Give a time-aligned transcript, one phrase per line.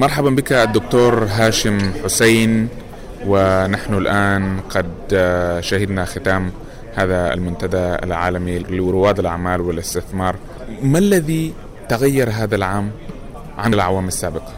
[0.00, 2.68] مرحبا بك الدكتور هاشم حسين
[3.26, 4.86] ونحن الآن قد
[5.60, 6.52] شهدنا ختام
[6.94, 10.36] هذا المنتدى العالمي لرواد الأعمال والاستثمار.
[10.82, 11.52] ما الذي
[11.88, 12.90] تغير هذا العام
[13.58, 14.52] عن الأعوام السابقة؟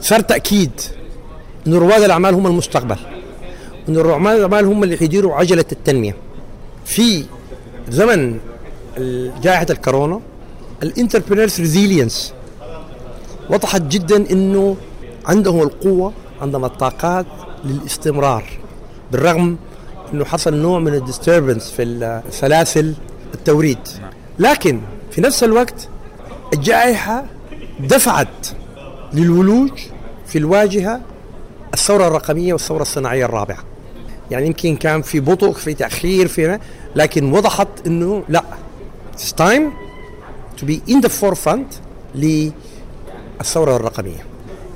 [0.00, 0.80] صار تأكيد
[1.66, 2.96] أن رواد الأعمال هم المستقبل
[3.88, 6.16] أن رواد الأعمال هم اللي يديروا عجلة التنمية.
[6.84, 7.24] في
[7.88, 8.38] زمن
[9.42, 10.20] جائحة الكورونا
[10.82, 12.34] ال entrepreneurs resilience
[13.50, 14.76] وضحت جدا إنه
[15.26, 16.12] عندهم القوة
[16.42, 17.26] عندهم الطاقات
[17.64, 18.44] للاستمرار
[19.12, 19.56] بالرغم
[20.14, 22.94] إنه حصل نوع من ال disturbance في سلاسل
[23.34, 23.78] التوريد.
[24.38, 24.80] لكن
[25.10, 25.88] في نفس الوقت
[26.54, 27.24] الجائحة
[27.80, 28.48] دفعت
[29.12, 29.70] للولوج
[30.26, 31.00] في الواجهة
[31.74, 33.64] الثورة الرقمية والثورة الصناعية الرابعة.
[34.30, 36.58] يعني يمكن كان في بطء في تأخير في
[36.96, 38.44] لكن وضحت إنه لا
[39.16, 39.72] it's time
[40.60, 41.74] to be in the forefront
[43.40, 44.24] للثوره الرقمية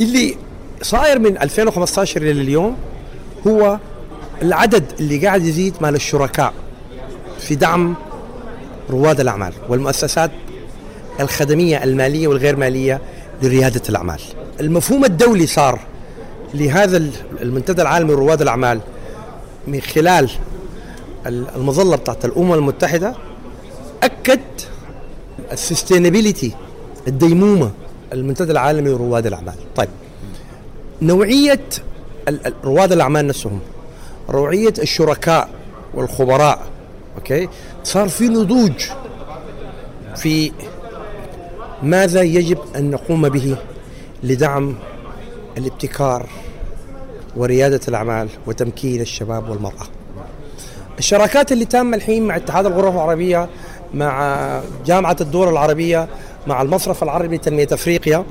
[0.00, 0.36] اللي
[0.82, 2.76] صاير من 2015 إلى اليوم
[3.46, 3.78] هو
[4.42, 6.52] العدد اللي قاعد يزيد مال الشركاء
[7.38, 7.94] في دعم
[8.90, 10.30] رواد الأعمال والمؤسسات
[11.20, 13.00] الخدمية المالية والغير مالية
[13.42, 14.20] لريادة الأعمال.
[14.60, 15.80] المفهوم الدولي صار
[16.54, 17.10] لهذا
[17.42, 18.80] المنتدى العالمي لرواد الأعمال
[19.66, 20.30] من خلال
[21.26, 23.14] المظلة بتاعت الأمم المتحدة
[24.02, 24.40] أكد
[25.52, 26.52] ال sustainability
[27.08, 27.70] الديمومة
[28.12, 29.54] المنتدى العالمي لرواد الأعمال.
[29.76, 29.88] طيب
[31.02, 31.60] نوعية
[32.64, 33.60] رواد الأعمال نفسهم
[34.30, 35.48] نوعيه الشركاء
[35.94, 36.62] والخبراء
[37.16, 37.48] okay
[37.84, 38.88] صار في نضوج
[40.16, 40.52] في
[41.82, 43.56] ماذا يجب أن نقوم به
[44.22, 44.74] لدعم
[45.58, 46.28] الابتكار
[47.36, 49.86] وريادة الأعمال وتمكين الشباب والمرأة.
[50.98, 53.48] الشراكات اللي تامه الحين مع اتحاد الغرف العربية
[53.94, 56.08] مع جامعة الدول العربية
[56.46, 58.24] مع المصرف العربي لتنمية أفريقيا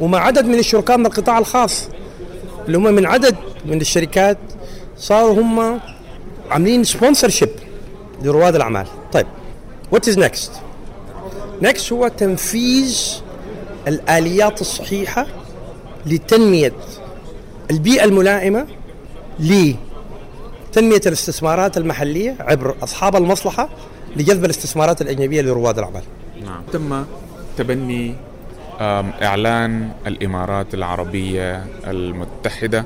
[0.00, 1.88] ومع عدد من الشركاء من القطاع الخاص
[2.66, 4.38] اللي هم من عدد من الشركات
[4.98, 5.80] صاروا هم
[6.50, 7.48] عاملين sponsorship
[8.22, 8.86] لرواد الأعمال.
[9.12, 9.26] طيب
[9.92, 10.52] what is next
[11.62, 13.20] نيكست هو تنفيذ
[13.88, 15.26] الآليات الصحيحة
[16.06, 16.72] لتنمية
[17.70, 18.66] البيئة الملائمة
[19.40, 23.68] لتنمية الاستثمارات المحلية عبر أصحاب المصلحة
[24.16, 26.02] لجذب الاستثمارات الأجنبية لرواد الأعمال.
[26.44, 27.04] نعم تم
[27.58, 28.14] تبني
[29.22, 32.84] إعلان الإمارات العربية المتحدة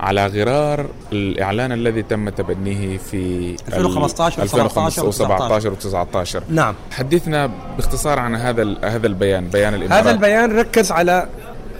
[0.00, 6.74] على غرار الإعلان الذي تم تبنيه في 2015 2017 و19 نعم.
[6.90, 10.02] حدثنا باختصار عن هذا هذا البيان بيان الإمارات.
[10.04, 11.28] هذا البيان ركز على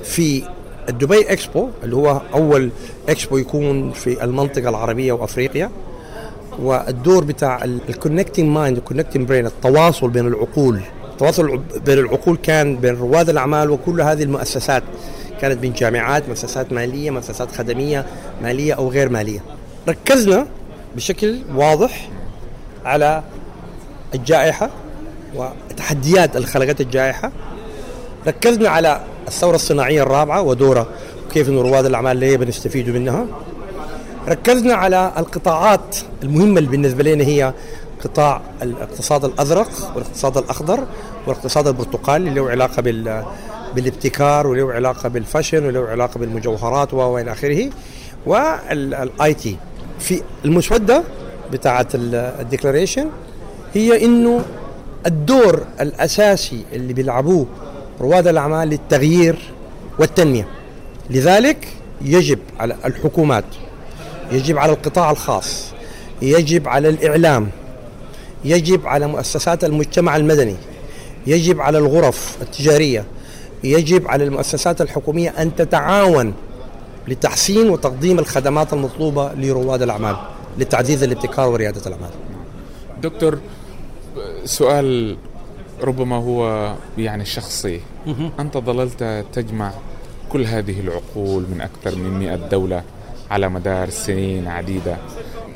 [0.05, 0.43] في
[0.89, 2.71] الدبي إكسبو اللي هو أول
[3.09, 5.71] إكسبو يكون في المنطقة العربية وأفريقيا
[6.59, 10.81] والدور بتاع ال connecting mind ال connecting brain التواصل بين العقول.
[11.17, 14.83] التواصل بين العقول كان بين رواد الأعمال وكل هذه المؤسسات.
[15.41, 18.07] كانت من جامعات مؤسسات مالية مؤسسات خدمية
[18.43, 19.41] مالية أو غير مالية.
[19.89, 20.47] ركزنا
[20.97, 22.09] بشكل واضح
[22.85, 23.23] على
[24.15, 24.71] الجائحة
[25.35, 27.33] وتحديات اللي خلقت الجائحة.
[28.27, 30.87] ركزنا على الثورة الصناعية الرابعة ودورها
[31.27, 33.27] وكيف ان رواد الأعمال ليه بنستفيدوا منها.
[34.29, 37.53] ركزنا على القطاعات المهمة اللي بالنسبة لنا هي
[38.05, 40.87] قطاع الاقتصاد الأزرق والاقتصاد الأخضر
[41.27, 43.25] والاقتصاد البرتقالي اللي له علاقة بال
[43.75, 47.71] بالابتكار وله علاقة بالفاشن وله علاقة بالمجوهرات وإلى آخره.
[48.27, 49.57] وال IT.
[49.99, 51.03] في المسودة
[51.53, 53.09] بتاعه ال declaration
[53.75, 54.45] هي إنه
[55.07, 57.47] الدور الأساسي اللي بيلعبوه
[58.01, 59.39] رواد الأعمال للتغيير
[59.99, 60.49] والتنمية.
[61.11, 61.69] لذلك
[62.03, 63.45] يجب على الحكومات
[64.33, 65.65] يجب على القطاع الخاص
[66.23, 67.49] يجب على الإعلام
[68.45, 70.57] يجب على مؤسسات المجتمع المدني
[71.27, 73.05] يجب على الغرف التجارية
[73.65, 76.35] يجب على المؤسسات الحكومية أن تتعاون
[77.09, 80.17] لتحسين وتقديم الخدمات المطلوبة لرواد الأعمال
[80.59, 82.11] لتعزيز الابتكار وريادة الأعمال.
[83.03, 83.39] دكتور
[84.45, 85.17] سؤال
[85.83, 87.81] ربما هو يعني شخصي.
[88.41, 89.73] أنت ظللت تجمع
[90.29, 92.83] كل هذه العقول من أكثر من 100 دولة.
[93.31, 94.97] على مدار سنين عديدة.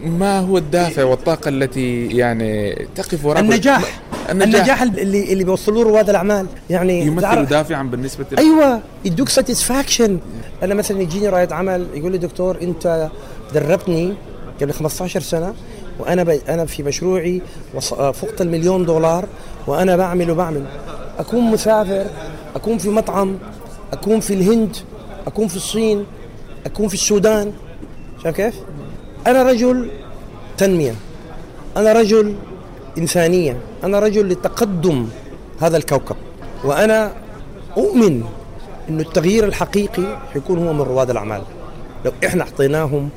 [0.03, 4.01] ما هو الدافع والطاقة التي يعني تقف وراء النجاح.
[4.31, 6.47] النجاح, النجاح اللي اللي بيوصلوه رواد الأعمال.
[6.71, 8.81] يعني يمثل دافعا بالنسبة لي أيوه.
[9.05, 10.19] يدوك ساتسفاكشن
[10.63, 13.09] أنا مثلا يجيني رائد عمل يقول لي دكتور أنت
[13.55, 14.15] دربتني
[14.61, 15.55] قبل 15 سنة
[15.99, 16.29] وأنا ب...
[16.49, 17.43] أنا في مشروعي
[17.93, 19.25] فقت المليون دولار
[19.67, 20.65] وأنا بعمل وبعمل.
[21.19, 22.07] أكون مسافر
[22.57, 23.39] أكون في مطعم
[23.93, 24.77] أكون في الهند
[25.27, 26.05] أكون في الصين
[26.67, 27.53] أكون في السودان.
[28.23, 28.55] شايف كيف؟
[29.27, 29.91] أنا رجل
[30.59, 30.95] تنمية.
[31.77, 32.35] أنا رجل
[32.99, 33.57] إنسانية.
[33.85, 35.07] أنا رجل لتقدم
[35.61, 36.17] هذا الكوكب.
[36.65, 37.13] وأنا
[37.77, 38.25] أؤمن
[38.89, 41.43] انه التغيير الحقيقي حيكون هو من رواد الأعمال.
[42.05, 43.09] لو إحنا أعطيناهم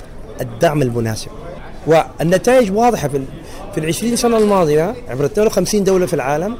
[0.41, 1.27] الدعم المناسب.
[1.87, 3.21] والنتائج واضحة في
[3.73, 6.57] في ال 20 سنة الماضية عبر 52 دولة في العالم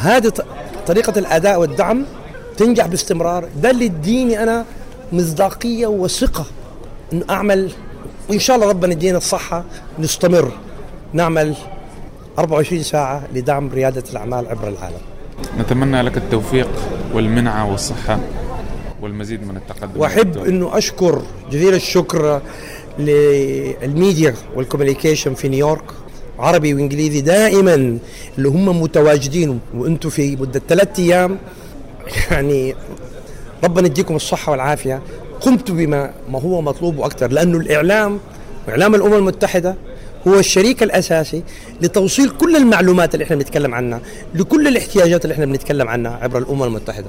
[0.00, 0.32] هذه
[0.86, 2.04] طريقة الأداء والدعم
[2.56, 3.48] تنجح باستمرار.
[3.62, 4.64] ده اللي يديني أنا
[5.12, 6.46] مصداقية وثقة.
[7.12, 7.72] انه أعمل
[8.30, 9.64] وإن شاء الله ربنا يدينا الصحة
[9.98, 10.52] نستمر.
[11.12, 11.54] نعمل
[12.38, 15.00] 24 ساعة لدعم ريادة الأعمال عبر العالم.
[15.58, 16.68] نتمنى لك التوفيق
[17.14, 18.18] والمنعة والصحة
[19.02, 20.00] والمزيد من التقدم.
[20.00, 22.42] وأحب إنه أشكر جزيل الشكر
[22.98, 25.84] للميديا والكوميونيكيشن في نيويورك
[26.38, 27.98] عربي وإنجليزي دائما
[28.38, 31.38] اللي هم متواجدين وأنتم في مدة ثلاث أيام.
[32.30, 32.74] يعني
[33.64, 35.02] ربنا يديكم الصحة والعافية.
[35.40, 38.20] قمتوا بما ما هو مطلوب وأكثر لأنه الإعلام
[38.68, 39.74] واعلام الأمم المتحدة
[40.28, 41.42] هو الشريك الأساسي
[41.82, 44.00] لتوصيل كل المعلومات اللي إحنا بنتكلم عنها
[44.34, 47.06] لكل الاحتياجات اللي إحنا بنتكلم عنها عبر الأمم المتحدة.